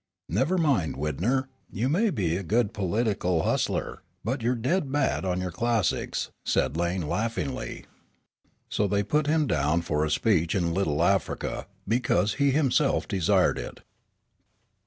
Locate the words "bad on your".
4.91-5.51